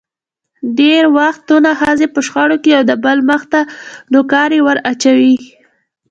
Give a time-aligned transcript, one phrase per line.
[0.77, 3.59] ډېری وختونه ښځې په شخړو کې یو دبل مخ ته
[4.13, 5.35] نوکارې ور اچوي.